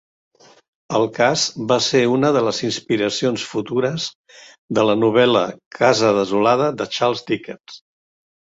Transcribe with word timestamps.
El 0.99 1.03
cas 1.17 1.41
va 1.71 1.77
ser 1.87 2.01
una 2.13 2.31
de 2.37 2.41
les 2.47 2.61
inspiracions 2.69 3.43
futures 3.51 4.09
de 4.79 4.87
la 4.91 4.97
novel·la 5.05 5.45
Casa 5.81 6.11
desolada 6.21 6.75
de 6.81 6.93
Charles 6.97 7.27
Dickens. 7.31 7.79